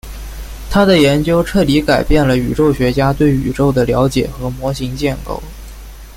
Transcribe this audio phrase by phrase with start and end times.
[0.71, 5.39] 她的研究彻底改变了宇宙学家对宇宙的了解和模型建构。